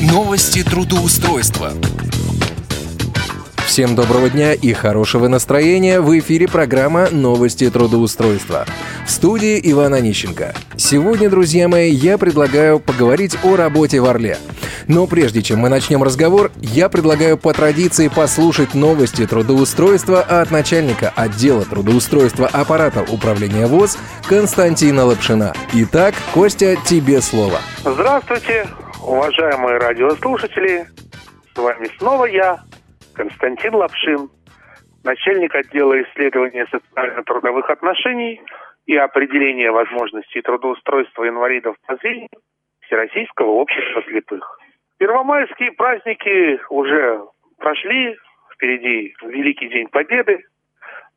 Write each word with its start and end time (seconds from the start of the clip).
Новости 0.00 0.62
трудоустройства. 0.62 1.72
Всем 3.66 3.94
доброго 3.94 4.30
дня 4.30 4.54
и 4.54 4.72
хорошего 4.72 5.28
настроения. 5.28 6.00
В 6.00 6.18
эфире 6.18 6.48
программа 6.48 7.10
«Новости 7.10 7.68
трудоустройства». 7.68 8.64
В 9.06 9.10
студии 9.10 9.60
Иван 9.62 9.92
Онищенко. 9.92 10.54
Сегодня, 10.78 11.28
друзья 11.28 11.68
мои, 11.68 11.90
я 11.90 12.16
предлагаю 12.16 12.80
поговорить 12.80 13.36
о 13.44 13.56
работе 13.56 14.00
в 14.00 14.06
Орле. 14.06 14.38
Но 14.86 15.06
прежде 15.06 15.42
чем 15.42 15.58
мы 15.58 15.68
начнем 15.68 16.02
разговор, 16.02 16.50
я 16.62 16.88
предлагаю 16.88 17.36
по 17.36 17.52
традиции 17.52 18.08
послушать 18.08 18.72
новости 18.72 19.26
трудоустройства 19.26 20.22
от 20.22 20.50
начальника 20.50 21.12
отдела 21.14 21.66
трудоустройства 21.66 22.46
аппарата 22.46 23.04
управления 23.06 23.66
ВОЗ 23.66 23.98
Константина 24.26 25.04
Лапшина. 25.04 25.52
Итак, 25.74 26.14
Костя, 26.32 26.76
тебе 26.86 27.20
слово. 27.20 27.60
Здравствуйте, 27.84 28.66
уважаемые 29.10 29.78
радиослушатели. 29.78 30.84
С 31.52 31.58
вами 31.58 31.86
снова 31.98 32.26
я, 32.26 32.58
Константин 33.14 33.74
Лапшин, 33.74 34.30
начальник 35.02 35.52
отдела 35.54 36.00
исследования 36.02 36.66
социально-трудовых 36.70 37.68
отношений 37.68 38.40
и 38.86 38.96
определения 38.96 39.72
возможностей 39.72 40.42
трудоустройства 40.42 41.28
инвалидов 41.28 41.74
по 41.86 41.96
зрению 41.96 42.28
Всероссийского 42.82 43.50
общества 43.50 44.02
слепых. 44.08 44.58
Первомайские 44.98 45.72
праздники 45.72 46.60
уже 46.70 47.20
прошли, 47.58 48.16
впереди 48.54 49.14
Великий 49.22 49.68
День 49.70 49.88
Победы. 49.88 50.44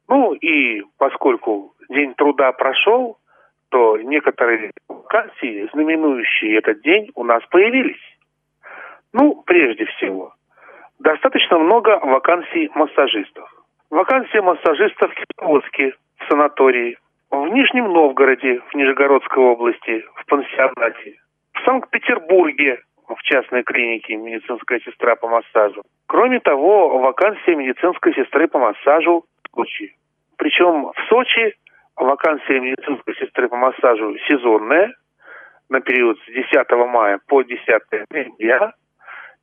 Ну 0.08 0.34
и 0.34 0.82
поскольку 0.98 1.76
День 1.90 2.16
труда 2.16 2.54
прошел, 2.54 3.18
то 3.74 3.98
некоторые 3.98 4.72
вакансии, 4.88 5.68
знаменующие 5.74 6.60
этот 6.60 6.84
день, 6.84 7.10
у 7.16 7.24
нас 7.24 7.44
появились. 7.50 8.02
Ну, 9.14 9.42
прежде 9.48 9.86
всего, 9.86 10.36
достаточно 11.00 11.58
много 11.58 12.00
вакансий 12.04 12.70
массажистов. 12.76 13.50
Вакансия 13.90 14.44
массажистов 14.44 15.12
в 15.12 15.16
Кировске, 15.16 15.94
в 16.20 16.30
санатории, 16.30 17.00
в 17.32 17.48
Нижнем 17.48 17.92
Новгороде, 17.92 18.62
в 18.70 18.76
Нижегородской 18.76 19.44
области, 19.44 20.06
в 20.18 20.26
пансионате, 20.28 21.16
в 21.54 21.66
Санкт-Петербурге, 21.66 22.80
в 23.08 23.20
частной 23.24 23.64
клинике 23.64 24.18
медицинская 24.18 24.82
сестра 24.82 25.16
по 25.16 25.28
массажу. 25.28 25.82
Кроме 26.06 26.42
того, 26.42 27.00
вакансия 27.00 27.56
медицинской 27.56 28.14
сестры 28.14 28.48
по 28.48 28.60
массажу 28.60 29.26
в 29.52 29.56
Сочи. 29.56 29.96
Причем 30.38 30.92
в 30.92 31.10
Сочи 31.10 31.56
вакансия 31.96 32.60
медицинской 32.60 33.16
сестры 33.16 33.48
по 33.50 33.56
массажу 33.56 34.18
сезонная 34.28 34.94
на 35.70 35.82
период 35.82 36.20
с 36.20 36.26
10 36.26 36.70
мая 36.88 37.20
по 37.28 37.42
10 37.42 37.60
ноября 38.10 38.74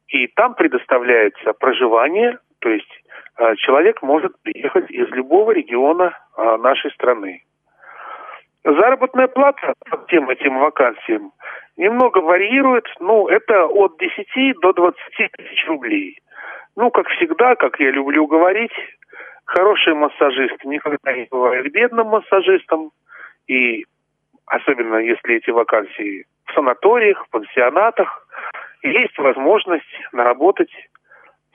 и 0.08 0.26
там 0.28 0.54
предоставляется 0.54 1.52
проживание, 1.52 2.38
то 2.58 2.68
есть 2.68 2.90
э, 3.38 3.54
человек 3.56 4.02
может 4.02 4.32
приехать 4.42 4.90
из 4.90 5.08
любого 5.10 5.52
региона 5.52 6.18
э, 6.36 6.56
нашей 6.56 6.90
страны. 6.92 7.44
Заработная 8.64 9.28
плата 9.28 9.72
по 9.88 9.96
тем 10.08 10.28
этим 10.28 10.58
вакансиям 10.58 11.32
немного 11.76 12.18
варьирует, 12.18 12.86
ну, 12.98 13.28
это 13.28 13.66
от 13.66 13.98
10 13.98 14.60
до 14.60 14.72
20 14.72 14.98
тысяч 15.32 15.66
рублей. 15.66 16.18
Ну, 16.76 16.90
как 16.90 17.08
всегда, 17.08 17.54
как 17.54 17.80
я 17.80 17.90
люблю 17.90 18.26
говорить, 18.26 18.72
хороший 19.50 19.94
массажист 19.94 20.64
никогда 20.64 21.12
не 21.12 21.26
бывает 21.30 21.70
бедным 21.72 22.08
массажистом, 22.08 22.92
и 23.48 23.84
особенно 24.46 24.96
если 24.96 25.36
эти 25.36 25.50
вакансии 25.50 26.24
в 26.46 26.52
санаториях, 26.52 27.26
в 27.26 27.30
пансионатах, 27.30 28.26
есть 28.82 29.18
возможность 29.18 29.92
наработать 30.12 30.70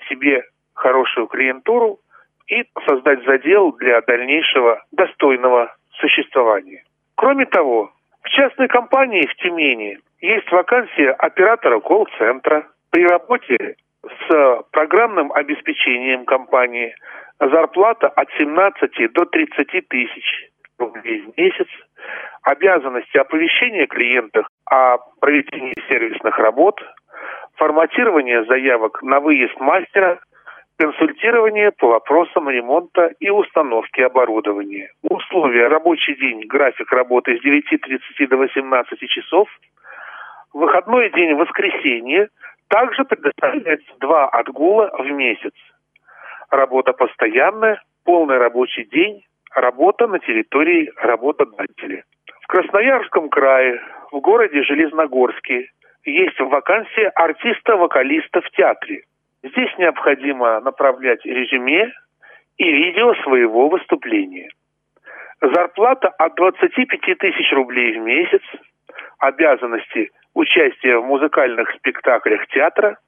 себе 0.09 0.43
хорошую 0.73 1.27
клиентуру 1.27 1.99
и 2.47 2.65
создать 2.85 3.23
задел 3.25 3.71
для 3.73 4.01
дальнейшего 4.01 4.83
достойного 4.91 5.73
существования. 5.93 6.83
Кроме 7.15 7.45
того, 7.45 7.91
в 8.21 8.29
частной 8.29 8.67
компании 8.67 9.25
в 9.25 9.35
Тюмени 9.35 9.99
есть 10.19 10.51
вакансия 10.51 11.11
оператора 11.11 11.79
колл-центра. 11.79 12.67
При 12.91 13.05
работе 13.05 13.75
с 14.27 14.63
программным 14.71 15.31
обеспечением 15.31 16.25
компании. 16.25 16.95
Зарплата 17.39 18.07
от 18.07 18.29
17 18.37 19.13
до 19.13 19.25
30 19.25 19.87
тысяч 19.87 20.49
рублей 20.77 21.21
в 21.21 21.37
месяц. 21.37 21.67
Обязанности 22.43 23.17
оповещения 23.17 23.87
клиентов 23.87 24.47
о 24.69 24.97
проведении 25.19 25.75
сервисных 25.87 26.37
работ, 26.37 26.79
форматирование 27.55 28.45
заявок 28.45 29.01
на 29.01 29.19
выезд 29.19 29.59
мастера, 29.59 30.19
консультирование 30.77 31.71
по 31.71 31.87
вопросам 31.87 32.49
ремонта 32.49 33.11
и 33.19 33.29
установки 33.29 34.01
оборудования. 34.01 34.91
Условия. 35.01 35.67
Рабочий 35.67 36.15
день, 36.15 36.45
график 36.47 36.91
работы 36.91 37.37
с 37.37 37.43
9.30 37.43 38.27
до 38.27 38.37
18 38.37 39.09
часов, 39.09 39.47
выходной 40.53 41.09
день. 41.11 41.33
Воскресенье, 41.35 42.29
также 42.69 43.03
предоставляется 43.05 43.91
два 43.99 44.27
отгула 44.29 44.91
в 44.97 45.05
месяц. 45.11 45.53
Работа 46.49 46.93
постоянная, 46.93 47.81
полный 48.03 48.37
рабочий 48.37 48.85
день, 48.85 49.23
работа 49.53 50.07
на 50.07 50.19
территории 50.19 50.91
работодателя. 50.97 52.03
В 52.41 52.47
Красноярском 52.47 53.29
крае, 53.29 53.81
в 54.11 54.19
городе 54.19 54.63
Железногорске, 54.63 55.69
есть 56.05 56.39
вакансия 56.39 57.09
артиста-вокалиста 57.09 58.41
в 58.41 58.49
театре. 58.51 59.03
Здесь 59.43 59.75
необходимо 59.77 60.59
направлять 60.61 61.25
резюме 61.25 61.91
и 62.57 62.71
видео 62.71 63.15
своего 63.23 63.69
выступления. 63.69 64.49
Зарплата 65.41 66.09
от 66.09 66.35
25 66.35 67.17
тысяч 67.17 67.51
рублей 67.51 67.97
в 67.97 68.01
месяц, 68.01 68.41
обязанности 69.19 70.11
участия 70.35 70.97
в 70.97 71.05
музыкальных 71.05 71.71
спектаклях 71.71 72.45
театра, 72.47 72.99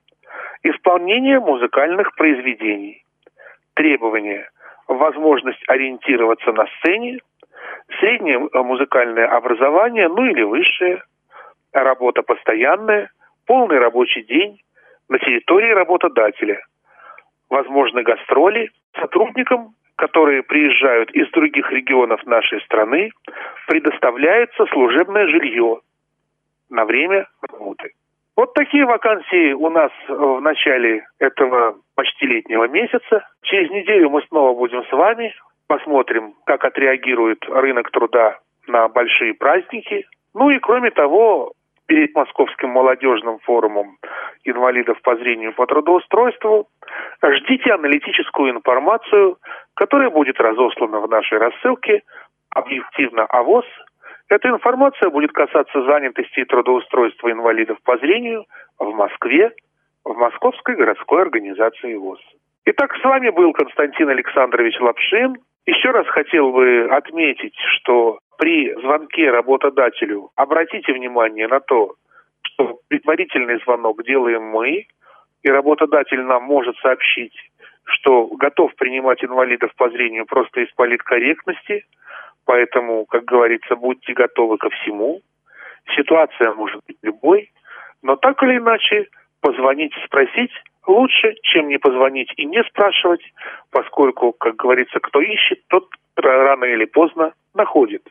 исполнение 0.63 1.39
музыкальных 1.39 2.15
произведений. 2.15 3.03
Требования– 3.75 4.49
возможность 4.87 5.61
ориентироваться 5.67 6.51
на 6.53 6.65
сцене, 6.77 7.19
среднее 7.99 8.39
музыкальное 8.53 9.27
образование, 9.27 10.07
ну 10.07 10.25
или 10.25 10.41
высшее– 10.41 11.03
работа 11.73 12.23
постоянная, 12.23 13.11
полный 13.45 13.77
рабочий 13.77 14.23
день 14.23 14.59
на 15.09 15.19
территории 15.19 15.71
работодателя. 15.71 16.61
Возможны 17.49 18.03
гастроли 18.03 18.71
сотрудникам, 18.99 19.75
которые 19.95 20.43
приезжают 20.43 21.11
из 21.11 21.29
других 21.31 21.71
регионов 21.71 22.25
нашей 22.25 22.61
страны, 22.61 23.11
предоставляется 23.67 24.65
служебное 24.67 25.27
жилье 25.27 25.81
на 26.69 26.85
время 26.85 27.27
работы. 27.41 27.91
Вот 28.35 28.53
такие 28.53 28.85
вакансии 28.85 29.53
у 29.53 29.69
нас 29.69 29.91
в 30.07 30.39
начале 30.41 31.05
этого 31.19 31.75
почти 31.95 32.27
летнего 32.27 32.67
месяца. 32.67 33.27
Через 33.41 33.71
неделю 33.71 34.09
мы 34.11 34.21
снова 34.27 34.55
будем 34.55 34.83
с 34.85 34.91
вами. 34.91 35.33
Посмотрим, 35.67 36.35
как 36.45 36.63
отреагирует 36.63 37.43
рынок 37.49 37.89
труда 37.91 38.39
на 38.67 38.87
большие 38.89 39.33
праздники. 39.33 40.05
Ну 40.35 40.51
и 40.51 40.59
кроме 40.59 40.91
того, 40.91 41.53
перед 41.87 42.13
Московским 42.13 42.69
молодежным 42.69 43.39
форумом 43.39 43.97
инвалидов 44.43 45.01
по 45.01 45.15
зрению 45.15 45.53
по 45.53 45.65
трудоустройству. 45.65 46.67
Ждите 47.23 47.73
аналитическую 47.73 48.51
информацию, 48.51 49.37
которая 49.73 50.09
будет 50.09 50.39
разослана 50.39 50.99
в 50.99 51.09
нашей 51.09 51.39
рассылке 51.39 52.03
«Объективно 52.49 53.25
АВОЗ». 53.25 53.65
Эта 54.29 54.49
информация 54.49 55.09
будет 55.09 55.31
касаться 55.31 55.83
занятости 55.83 56.41
и 56.41 56.45
трудоустройства 56.45 57.31
инвалидов 57.31 57.77
по 57.83 57.97
зрению 57.97 58.45
в 58.77 58.91
Москве, 58.93 59.51
в 60.03 60.15
Московской 60.15 60.75
городской 60.75 61.21
организации 61.21 61.95
ВОЗ. 61.95 62.19
Итак, 62.65 62.93
с 62.97 63.03
вами 63.03 63.29
был 63.29 63.53
Константин 63.53 64.09
Александрович 64.09 64.77
Лапшин. 64.81 65.37
Еще 65.65 65.91
раз 65.91 66.07
хотел 66.07 66.51
бы 66.51 66.87
отметить, 66.91 67.55
что 67.75 68.19
при 68.37 68.73
звонке 68.81 69.31
работодателю 69.31 70.29
обратите 70.35 70.91
внимание 70.93 71.47
на 71.47 71.61
то, 71.61 71.95
что 72.41 72.79
предварительный 72.89 73.59
звонок 73.63 74.03
делаем 74.03 74.43
мы, 74.43 74.87
и 75.43 75.49
работодатель 75.49 76.21
нам 76.21 76.43
может 76.43 76.75
сообщить, 76.77 77.35
что 77.85 78.27
готов 78.27 78.75
принимать 78.75 79.23
инвалидов 79.23 79.71
по 79.77 79.89
зрению 79.89 80.25
просто 80.25 80.61
из 80.61 80.71
политкорректности, 80.73 81.85
поэтому, 82.47 83.05
как 83.05 83.25
говорится, 83.25 83.75
будьте 83.75 84.13
готовы 84.13 84.57
ко 84.57 84.69
всему. 84.69 85.21
Ситуация 85.95 86.53
может 86.53 86.81
быть 86.87 86.97
любой, 87.03 87.51
но 88.01 88.15
так 88.15 88.41
или 88.41 88.57
иначе 88.57 89.07
позвонить 89.41 89.95
и 89.95 90.05
спросить 90.05 90.51
лучше, 90.87 91.35
чем 91.43 91.67
не 91.67 91.77
позвонить 91.77 92.31
и 92.37 92.45
не 92.45 92.63
спрашивать, 92.63 93.21
поскольку, 93.71 94.31
как 94.31 94.55
говорится, 94.55 94.99
кто 94.99 95.21
ищет, 95.21 95.59
тот 95.67 95.87
рано 96.15 96.65
или 96.65 96.85
поздно 96.85 97.33
находит. 97.53 98.03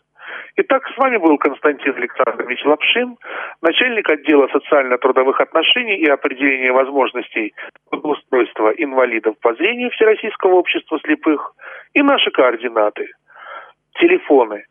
Итак, 0.57 0.83
с 0.95 0.99
вами 0.99 1.17
был 1.17 1.39
Константин 1.39 1.95
Александрович 1.97 2.65
Лапшин, 2.65 3.17
начальник 3.63 4.11
отдела 4.11 4.49
социально-трудовых 4.49 5.41
отношений 5.41 5.97
и 5.97 6.07
определения 6.07 6.73
возможностей 6.73 7.55
трудоустройства 7.91 8.71
инвалидов 8.77 9.37
по 9.41 9.55
зрению 9.55 9.91
Всероссийского 9.91 10.55
общества 10.55 10.99
слепых 11.05 11.55
и 11.95 12.03
наши 12.03 12.31
координаты. 12.31 13.09
Телефоны 14.01 14.65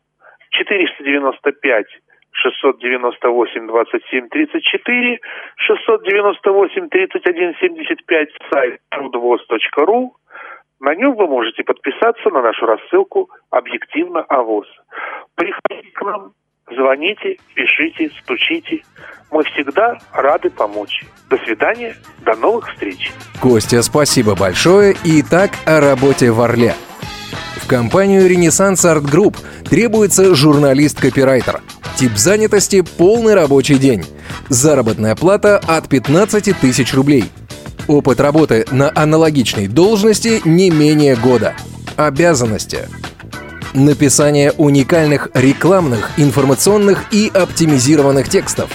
495 0.50 1.86
698 2.32 3.66
27 3.66 4.28
34, 4.28 5.20
698 5.56 6.88
31 6.88 7.54
75, 7.60 8.28
сайт 8.52 8.80
трудовоз.ру. 8.90 10.16
На 10.80 10.94
нем 10.94 11.14
вы 11.14 11.26
можете 11.26 11.64
подписаться 11.64 12.28
на 12.30 12.42
нашу 12.42 12.66
рассылку 12.66 13.30
«Объективно 13.50 14.20
АВОЗ». 14.28 14.66
Приходите 15.34 15.90
к 15.94 16.02
нам, 16.02 16.32
звоните, 16.70 17.38
пишите, 17.54 18.10
стучите. 18.22 18.82
Мы 19.32 19.42
всегда 19.44 19.96
рады 20.12 20.50
помочь. 20.50 21.02
До 21.30 21.38
свидания, 21.38 21.94
до 22.24 22.36
новых 22.36 22.68
встреч. 22.68 23.10
Костя, 23.40 23.82
спасибо 23.82 24.36
большое. 24.38 24.94
И 25.04 25.22
так 25.22 25.52
о 25.66 25.80
работе 25.80 26.30
в 26.30 26.40
Орле. 26.40 26.74
В 27.66 27.68
компанию 27.68 28.28
«Ренессанс 28.28 28.84
Арт 28.84 29.02
Групп» 29.06 29.38
требуется 29.68 30.36
журналист-копирайтер. 30.36 31.62
Тип 31.96 32.16
занятости– 32.16 32.84
полный 32.96 33.34
рабочий 33.34 33.76
день. 33.76 34.04
Заработная 34.48 35.16
плата 35.16 35.58
от 35.66 35.88
15 35.88 36.56
тысяч 36.60 36.94
рублей. 36.94 37.24
Опыт 37.88 38.20
работы 38.20 38.66
на 38.70 38.92
аналогичной 38.94 39.66
должности 39.66 40.40
не 40.44 40.70
менее 40.70 41.16
года. 41.16 41.56
Обязанности. 41.96 42.88
Написание 43.74 44.52
уникальных 44.52 45.30
рекламных, 45.34 46.12
информационных 46.18 47.12
и 47.12 47.32
оптимизированных 47.34 48.28
текстов. 48.28 48.70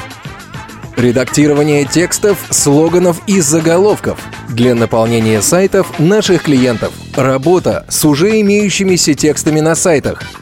Редактирование 1.01 1.83
текстов, 1.85 2.37
слоганов 2.51 3.21
и 3.25 3.41
заголовков 3.41 4.19
для 4.49 4.75
наполнения 4.75 5.41
сайтов 5.41 5.99
наших 5.99 6.43
клиентов. 6.43 6.93
Работа 7.15 7.87
с 7.89 8.05
уже 8.05 8.39
имеющимися 8.39 9.15
текстами 9.15 9.61
на 9.61 9.73
сайтах– 9.73 10.21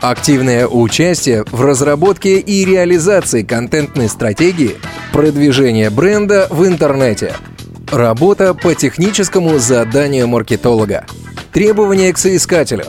Активное 0.00 0.66
участие 0.66 1.44
в 1.52 1.60
разработке 1.60 2.38
и 2.38 2.64
реализации 2.64 3.42
контентной 3.42 4.08
стратегии, 4.08 4.78
продвижение 5.12 5.90
бренда 5.90 6.46
в 6.48 6.66
интернете, 6.66 7.34
работа 7.92 8.54
по 8.54 8.74
техническому 8.74 9.58
заданию 9.58 10.26
маркетолога, 10.26 11.04
требования 11.52 12.14
к 12.14 12.18
соискателю, 12.18 12.86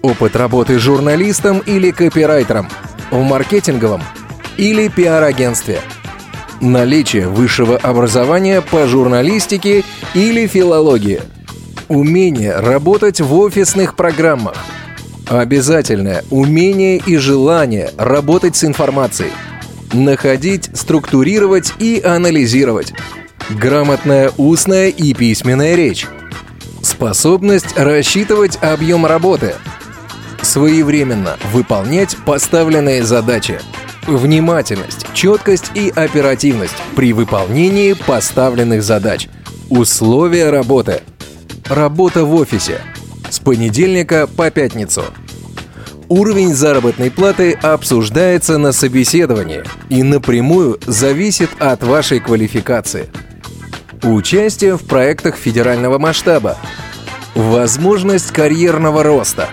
опыт 0.00 0.36
работы 0.36 0.78
журналистом 0.78 1.58
или 1.58 1.90
копирайтером, 1.90 2.68
в 3.10 3.20
маркетинговом 3.20 4.02
или 4.56 4.86
пиар-агентстве, 4.86 5.80
наличие 6.60 7.28
высшего 7.28 7.76
образования 7.76 8.60
по 8.60 8.86
журналистике 8.86 9.84
или 10.14 10.46
филологии, 10.46 11.20
умение 11.88 12.56
работать 12.56 13.20
в 13.20 13.34
офисных 13.34 13.94
программах– 13.94 14.56
Обязательное 15.28 16.24
умение 16.30 16.96
и 16.96 17.18
желание 17.18 17.90
работать 17.98 18.56
с 18.56 18.64
информацией. 18.64 19.30
Находить, 19.92 20.70
структурировать 20.72 21.74
и 21.78 22.00
анализировать. 22.02 22.94
Грамотная 23.50 24.32
устная 24.38 24.88
и 24.88 25.12
письменная 25.12 25.74
речь. 25.74 26.06
Способность 26.82 27.76
рассчитывать 27.76 28.58
объем 28.62 29.04
работы. 29.04 29.54
Своевременно 30.40 31.36
выполнять 31.52 32.16
поставленные 32.24 33.04
задачи. 33.04 33.60
Внимательность, 34.08 35.04
четкость 35.12 35.70
и 35.74 35.92
оперативность 35.94 36.74
при 36.96 37.12
выполнении 37.12 37.92
поставленных 37.92 38.82
задач. 38.82 39.28
Условия 39.68 40.48
работы. 40.48 41.02
Работа 41.66 42.24
в 42.24 42.34
офисе– 42.34 42.80
с 43.30 43.38
понедельника 43.38 44.26
по 44.26 44.50
пятницу. 44.50 45.04
Уровень 46.08 46.54
заработной 46.54 47.10
платы 47.10 47.52
обсуждается 47.52 48.56
на 48.56 48.72
собеседовании 48.72 49.62
и 49.90 50.02
напрямую 50.02 50.80
зависит 50.86 51.50
от 51.58 51.82
вашей 51.82 52.20
квалификации. 52.20 53.10
Участие 54.02 54.78
в 54.78 54.86
проектах 54.86 55.36
федерального 55.36 55.98
масштаба. 55.98 56.56
Возможность 57.34 58.30
карьерного 58.32 59.02
роста. 59.02 59.50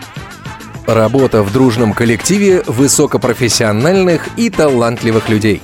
Работа 0.88 1.42
в 1.42 1.52
дружном 1.52 1.94
коллективе 1.94 2.64
высокопрофессиональных 2.68 4.30
и 4.38 4.50
талантливых 4.50 5.30
людей. 5.30 5.62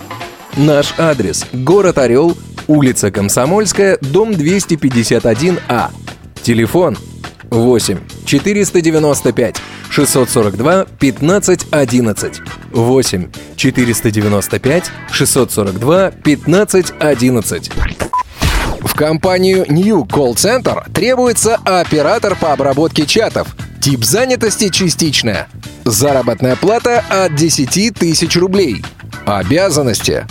Наш 0.57 0.95
адрес– 0.97 1.45
город 1.53 1.99
Орел, 1.99 2.35
улица 2.67 3.11
Комсомольская, 3.11 3.97
дом 4.01 4.31
251А. 4.31 5.91
Телефон 6.41 6.97
8 7.51 7.99
495 8.25 9.55
642 9.89 10.85
15 10.85 11.67
11 11.69 12.41
8 12.71 13.27
495 13.55 14.91
642 15.11 16.11
15 16.11 16.93
11 16.99 17.71
в 18.81 18.95
компанию 18.95 19.65
New 19.69 20.03
Call 20.05 20.33
Center 20.33 20.91
требуется 20.91 21.55
оператор 21.63 22.35
по 22.35 22.51
обработке 22.51 23.05
чатов. 23.05 23.55
Тип 23.81 24.03
занятости 24.03 24.69
частичная. 24.69 25.47
Заработная 25.85 26.55
плата 26.55 27.03
от 27.09 27.35
10 27.35 27.95
тысяч 27.95 28.35
рублей. 28.37 28.83
Обязанности. 29.25 30.25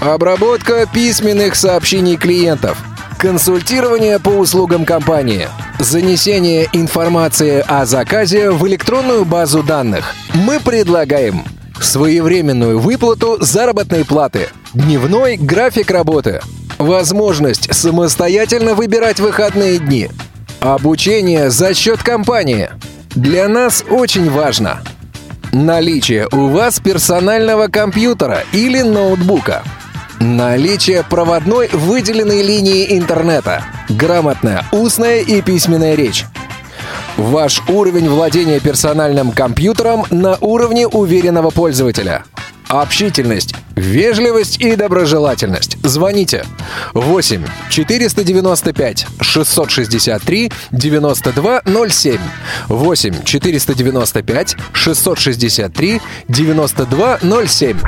Обработка 0.00 0.86
письменных 0.92 1.54
сообщений 1.56 2.16
клиентов– 2.16 2.78
Консультирование 3.20 4.18
по 4.18 4.30
услугам 4.30 4.86
компании. 4.86 5.46
Занесение 5.78 6.70
информации 6.72 7.62
о 7.68 7.84
заказе 7.84 8.50
в 8.50 8.66
электронную 8.66 9.26
базу 9.26 9.62
данных. 9.62 10.14
Мы 10.32 10.58
предлагаем 10.58 11.44
своевременную 11.78 12.78
выплату 12.78 13.36
заработной 13.38 14.06
платы, 14.06 14.48
дневной 14.72 15.36
график 15.36 15.90
работы, 15.90 16.40
возможность 16.78 17.74
самостоятельно 17.74 18.72
выбирать 18.72 19.20
выходные 19.20 19.76
дни, 19.76 20.08
обучение 20.60 21.50
за 21.50 21.74
счет 21.74 22.02
компании. 22.02 22.70
Для 23.14 23.48
нас 23.48 23.84
очень 23.88 24.30
важно 24.30 24.80
наличие 25.52 26.28
у 26.32 26.48
вас 26.48 26.80
персонального 26.80 27.66
компьютера 27.66 28.44
или 28.52 28.82
ноутбука– 28.82 29.62
Наличие 30.20 31.02
проводной 31.02 31.70
выделенной 31.72 32.42
линии 32.42 32.98
интернета. 32.98 33.64
Грамотная 33.88 34.66
устная 34.70 35.20
и 35.20 35.40
письменная 35.40 35.94
речь. 35.94 36.26
Ваш 37.16 37.62
уровень 37.68 38.06
владения 38.10 38.60
персональным 38.60 39.32
компьютером 39.32 40.04
на 40.10 40.36
уровне 40.42 40.86
уверенного 40.86 41.48
пользователя. 41.48 42.24
Общительность, 42.70 43.52
вежливость 43.74 44.60
и 44.60 44.76
доброжелательность. 44.76 45.76
Звоните 45.82 46.44
8 46.94 47.44
495 47.68 49.06
663 49.20 50.52
9207 50.70 52.20
8 52.68 53.24
495 53.24 54.56
663 54.72 56.00
9207 56.28 57.78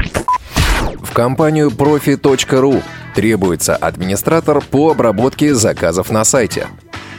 в 1.00 1.14
компанию 1.14 1.68
profi.ru 1.68 2.82
требуется 3.14 3.76
администратор 3.76 4.60
по 4.64 4.90
обработке 4.90 5.54
заказов 5.54 6.10
на 6.10 6.24
сайте. 6.24 6.66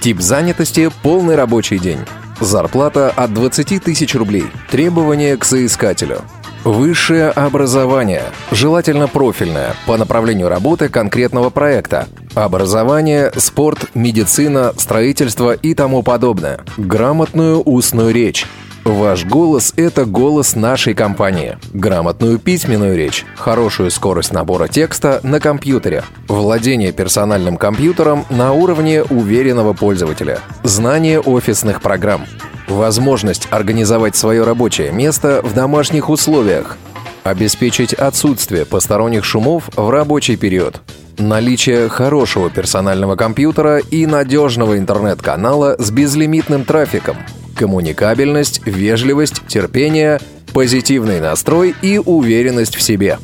Тип 0.02 0.20
занятости– 0.20 0.90
полный 1.04 1.36
рабочий 1.36 1.80
день. 1.80 2.00
Зарплата 2.42 3.10
от 3.16 3.34
20 3.34 3.82
тысяч 3.82 4.16
рублей. 4.16 4.46
Требования 4.70 5.38
к 5.38 5.46
соискателю. 5.46 6.24
Высшее 6.64 7.28
образование, 7.28 8.24
желательно 8.52 9.10
профильное, 9.10 9.76
по 9.86 9.98
направлению 9.98 10.48
работы 10.48 10.88
конкретного 10.88 11.50
проекта. 11.50 12.08
Образование, 12.36 13.34
спорт, 13.36 13.88
медицина, 13.96 14.74
строительство 14.78 15.52
и 15.52 15.74
тому 15.74 16.04
подобное. 16.04 16.62
Грамотную 16.78 17.62
устную 17.62 18.14
речь. 18.14 18.46
Ваш 18.86 19.26
голос– 19.26 19.74
это 19.76 20.06
голос 20.06 20.56
нашей 20.56 20.94
компании. 20.94 21.58
Грамотную 21.74 22.40
письменную 22.40 22.96
речь, 22.96 23.26
хорошую 23.36 23.92
скорость 23.92 24.32
набора 24.32 24.70
текста 24.70 25.20
на 25.22 25.42
компьютере, 25.42 26.04
владение 26.30 26.94
персональным 26.94 27.58
компьютером 27.58 28.26
на 28.30 28.54
уровне 28.54 29.04
уверенного 29.04 29.74
пользователя, 29.74 30.40
знание 30.64 31.20
офисных 31.20 31.82
программ, 31.82 32.26
возможность 32.68 33.48
организовать 33.52 34.16
свое 34.16 34.44
рабочее 34.44 34.92
место 34.92 35.42
в 35.44 35.54
домашних 35.54 36.10
условиях, 36.10 36.78
обеспечить 37.24 37.94
отсутствие 37.94 38.66
посторонних 38.66 39.24
шумов 39.24 39.70
в 39.76 39.90
рабочий 39.90 40.36
период, 40.36 40.82
наличие 41.18 41.90
хорошего 41.90 42.50
персонального 42.50 43.16
компьютера 43.16 43.78
и 43.78 44.06
надежного 44.06 44.78
интернет-канала 44.78 45.76
с 45.80 45.92
безлимитным 45.92 46.66
трафиком– 46.66 47.18
коммуникабельность, 47.56 48.62
вежливость, 48.66 49.46
терпение, 49.48 50.20
позитивный 50.54 51.20
настрой 51.20 51.76
и 51.82 51.98
уверенность 51.98 52.76
в 52.76 52.82
себе. 52.82 53.20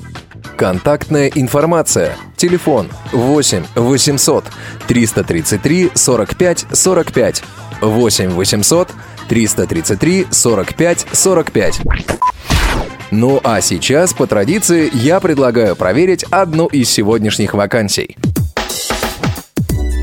Контактная 0.58 1.32
информация. 1.34 2.16
Телефон 2.36 2.90
8 3.12 3.64
800 3.76 4.44
333 4.88 5.92
45 5.94 6.66
45. 6.72 7.44
8 7.82 8.30
800 8.30 8.90
333 9.28 10.28
45 10.30 11.08
45. 11.12 11.82
Ну 13.12 13.40
а 13.44 13.60
сейчас, 13.62 14.14
по 14.14 14.28
традиции, 14.28 14.90
я 14.94 15.20
предлагаю 15.20 15.76
проверить 15.76 16.24
одну 16.30 16.68
из 16.68 16.90
сегодняшних 16.90 17.54
вакансий. 17.54 18.16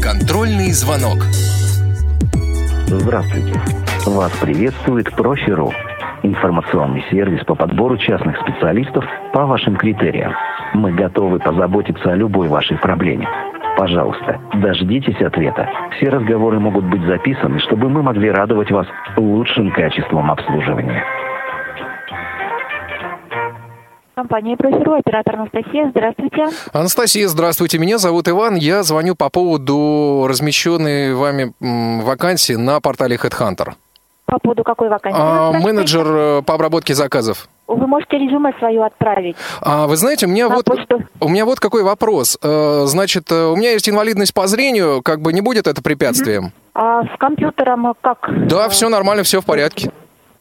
Контрольный 0.03 0.73
звонок. 0.73 1.19
Здравствуйте. 2.87 3.61
Вас 4.07 4.33
приветствует 4.41 5.11
Профи.ру. 5.13 5.73
Информационный 6.23 7.05
сервис 7.11 7.45
по 7.45 7.55
подбору 7.55 7.97
частных 7.99 8.37
специалистов 8.41 9.05
по 9.33 9.47
вашим 9.47 9.77
критериям. 9.77 10.33
Мы 10.75 10.93
готовы 10.93 11.39
позаботиться 11.39 12.13
о 12.13 12.17
любой 12.17 12.49
вашей 12.49 12.77
проблеме. 12.79 13.29
Пожалуйста, 13.77 14.41
дождитесь 14.55 15.21
ответа. 15.21 15.69
Все 15.97 16.09
разговоры 16.09 16.59
могут 16.59 16.85
быть 16.87 17.03
записаны, 17.03 17.61
чтобы 17.61 17.91
мы 17.91 18.03
могли 18.03 18.31
радовать 18.31 18.71
вас 18.71 18.87
лучшим 19.17 19.71
качеством 19.71 20.31
обслуживания. 20.31 21.05
Компания 24.15 24.57
«Профиру», 24.57 24.95
оператор 24.95 25.37
Анастасия. 25.37 25.91
Здравствуйте. 25.91 26.47
Анастасия, 26.73 27.29
здравствуйте. 27.29 27.79
Меня 27.79 27.99
зовут 27.99 28.29
Иван. 28.29 28.55
Я 28.55 28.83
звоню 28.83 29.15
по 29.15 29.29
поводу 29.29 30.27
размещенной 30.27 31.15
вами 31.15 31.53
вакансии 31.61 32.55
на 32.55 32.81
портале 32.81 33.17
HeadHunter. 33.17 33.75
По 34.27 34.39
поводу 34.41 34.65
какой 34.65 34.89
вакансии? 34.89 35.17
А, 35.21 35.53
менеджер 35.53 36.07
э, 36.07 36.43
по 36.43 36.55
обработке 36.55 36.95
заказов. 36.95 37.49
Вы 37.69 37.87
можете 37.87 38.19
резюме 38.19 38.53
свое 38.59 38.85
отправить. 38.85 39.37
А, 39.61 39.87
вы 39.87 39.97
знаете, 39.97 40.27
у 40.27 40.29
меня 40.29 40.49
На 40.49 40.57
вот 40.57 40.65
почту. 40.65 41.03
у 41.21 41.29
меня 41.29 41.45
вот 41.45 41.61
какой 41.61 41.83
вопрос. 41.85 42.37
Э, 42.43 42.85
Значит, 42.87 43.31
э, 43.31 43.45
у 43.47 43.55
меня 43.57 43.71
есть 43.73 43.89
инвалидность 43.89 44.35
по 44.35 44.47
зрению, 44.49 45.01
как 45.03 45.21
бы 45.21 45.33
не 45.33 45.41
будет 45.43 45.67
это 45.69 45.81
препятствием? 45.81 46.53
А 46.75 47.05
с 47.05 47.19
компьютером 47.19 47.95
как? 48.01 48.29
Да, 48.49 48.69
все 48.69 48.89
нормально, 48.89 49.23
все 49.23 49.41
в 49.41 49.45
порядке. 49.47 49.93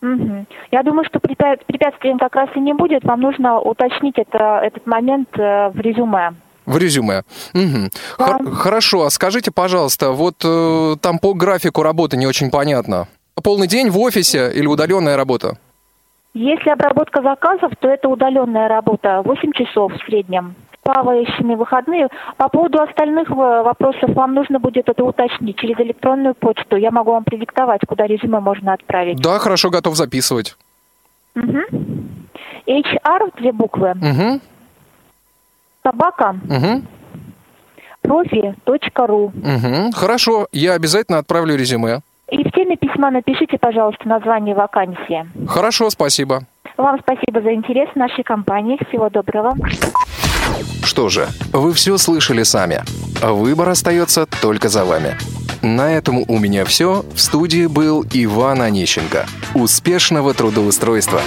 Мгм. 0.01 0.47
Я 0.71 0.83
думаю, 0.83 1.05
что 1.05 1.19
препя- 1.19 1.59
препятствием 1.65 2.17
как 2.19 2.35
раз 2.35 2.49
и 2.55 2.59
не 2.59 2.73
будет. 2.73 3.03
Вам 3.03 3.21
нужно 3.21 3.59
уточнить 3.59 4.17
это, 4.17 4.59
этот 4.63 4.85
момент 4.87 5.29
в 5.35 5.73
резюме. 5.77 6.33
В 6.65 6.77
резюме. 6.77 7.21
Мгм. 7.53 7.89
Хор- 8.17 8.51
хорошо, 8.55 9.03
а 9.05 9.09
скажите, 9.11 9.51
пожалуйста, 9.51 10.11
вот 10.11 10.35
э, 10.43 10.95
там 11.01 11.19
по 11.19 11.33
графику 11.35 11.83
работы 11.83 12.17
не 12.17 12.25
очень 12.25 12.49
понятно. 12.49 13.07
Полный 13.43 13.67
день 13.67 13.89
в 13.89 13.99
офисе 13.99 14.51
или 14.53 14.65
удаленная 14.65 15.17
работа? 15.17 15.57
Если 16.33 16.69
обработка 16.69 17.21
заказов, 17.21 17.71
то 17.79 17.87
это 17.89 18.09
удаленная 18.09 18.67
работа, 18.67 19.21
8 19.23 19.51
часов 19.53 19.93
в 19.93 20.05
среднем. 20.05 20.55
Плавающими 20.83 21.55
выходные. 21.55 22.09
По 22.37 22.47
поводу 22.47 22.79
остальных 22.81 23.29
э, 23.31 23.33
вопросов 23.33 24.09
вам 24.13 24.35
нужно 24.35 24.59
будет 24.59 24.87
это 24.87 25.03
уточнить 25.03 25.57
через 25.57 25.79
электронную 25.79 26.35
почту. 26.35 26.75
Я 26.75 26.91
могу 26.91 27.11
вам 27.11 27.23
продиктовать, 27.23 27.81
куда 27.87 28.05
резюме 28.05 28.39
можно 28.39 28.73
отправить. 28.73 29.17
Да, 29.19 29.39
хорошо, 29.39 29.69
готов 29.71 29.95
записывать. 29.95 30.55
Мгм. 31.33 31.63
HR, 32.67 33.31
две 33.39 33.51
буквы, 33.51 33.91
Угу, 33.91 34.39
собака, 35.83 36.35
угу, 36.49 36.83
профи.ру. 38.01 39.25
угу. 39.25 39.91
Хорошо, 39.93 40.47
я 40.51 40.73
обязательно 40.73 41.17
отправлю 41.17 41.55
резюме. 41.55 42.01
И 42.31 42.43
в 42.43 42.51
теме 42.51 42.75
письма 42.75 43.11
напишите, 43.11 43.57
пожалуйста, 43.59 44.07
название 44.07 44.55
вакансии. 44.55 45.27
Хорошо, 45.47 45.89
спасибо. 45.89 46.43
Вам 46.77 46.99
спасибо 46.99 47.41
за 47.41 47.53
интерес 47.53 47.89
в 47.93 47.95
нашей 47.95 48.23
компании. 48.23 48.79
Всего 48.89 49.09
доброго. 49.09 49.53
Что 50.83 51.09
же, 51.09 51.27
вы 51.53 51.73
все 51.73 51.97
слышали 51.97 52.43
сами. 52.43 52.81
Выбор 53.21 53.69
остается 53.69 54.25
только 54.41 54.69
за 54.69 54.85
вами. 54.85 55.15
На 55.61 55.91
этом 55.91 56.23
у 56.27 56.37
меня 56.37 56.65
все. 56.65 57.03
В 57.13 57.19
студии 57.19 57.67
был 57.67 58.05
Иван 58.11 58.61
Онищенко. 58.61 59.25
Успешного 59.55 60.33
трудоустройства! 60.33 61.21